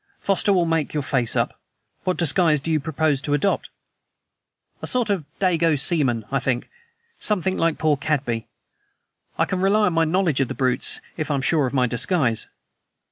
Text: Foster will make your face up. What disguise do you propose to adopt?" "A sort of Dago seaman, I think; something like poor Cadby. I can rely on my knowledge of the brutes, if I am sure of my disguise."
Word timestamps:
Foster 0.19 0.51
will 0.51 0.65
make 0.65 0.95
your 0.95 1.03
face 1.03 1.35
up. 1.35 1.59
What 2.05 2.17
disguise 2.17 2.59
do 2.59 2.71
you 2.71 2.79
propose 2.79 3.21
to 3.21 3.35
adopt?" 3.35 3.69
"A 4.81 4.87
sort 4.87 5.11
of 5.11 5.25
Dago 5.39 5.79
seaman, 5.79 6.25
I 6.31 6.39
think; 6.39 6.67
something 7.19 7.55
like 7.55 7.77
poor 7.77 7.97
Cadby. 7.97 8.47
I 9.37 9.45
can 9.45 9.61
rely 9.61 9.85
on 9.85 9.93
my 9.93 10.05
knowledge 10.05 10.39
of 10.39 10.47
the 10.47 10.55
brutes, 10.55 10.99
if 11.17 11.29
I 11.29 11.35
am 11.35 11.43
sure 11.43 11.67
of 11.67 11.73
my 11.75 11.85
disguise." 11.85 12.47